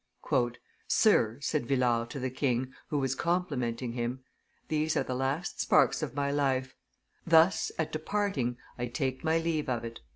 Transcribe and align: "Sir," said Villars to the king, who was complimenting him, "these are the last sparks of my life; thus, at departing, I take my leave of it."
"Sir," 0.87 1.37
said 1.41 1.67
Villars 1.67 2.07
to 2.07 2.17
the 2.19 2.31
king, 2.31 2.73
who 2.87 2.97
was 2.97 3.13
complimenting 3.13 3.91
him, 3.91 4.23
"these 4.67 4.97
are 4.97 5.03
the 5.03 5.13
last 5.13 5.61
sparks 5.61 6.01
of 6.01 6.15
my 6.15 6.31
life; 6.31 6.73
thus, 7.23 7.71
at 7.77 7.91
departing, 7.91 8.57
I 8.79 8.87
take 8.87 9.23
my 9.23 9.37
leave 9.37 9.69
of 9.69 9.85
it." 9.85 9.99